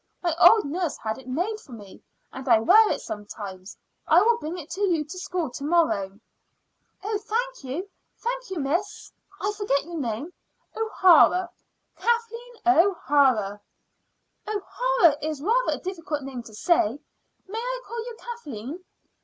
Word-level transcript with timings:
My 0.23 0.35
old 0.39 0.65
nurse 0.65 0.97
had 0.97 1.19
it 1.19 1.27
made 1.27 1.59
for 1.59 1.73
me, 1.73 2.01
and 2.33 2.49
I 2.49 2.57
wear 2.59 2.89
it 2.89 3.01
sometimes. 3.01 3.77
I 4.07 4.19
will 4.23 4.39
bring 4.39 4.57
it 4.57 4.67
to 4.71 4.81
you 4.81 5.03
to 5.03 5.19
school 5.19 5.51
to 5.51 5.63
morrow." 5.63 6.19
"Oh, 7.03 7.19
thank 7.19 7.63
you 7.63 7.87
thank 8.17 8.49
you, 8.49 8.59
Miss 8.59 9.11
I 9.39 9.51
forgot 9.51 9.83
your 9.85 9.99
name." 9.99 10.33
"O'Hara 10.75 11.51
Kathleen 11.97 12.53
O'Hara." 12.65 13.61
"O'Hara 14.47 15.17
is 15.21 15.39
rather 15.39 15.73
a 15.73 15.77
difficult 15.77 16.23
name 16.23 16.41
to 16.41 16.53
say. 16.55 16.99
May 17.47 17.59
I 17.59 17.81
call 17.85 17.99
you 17.99 18.17
Kathleen?" 18.17 18.83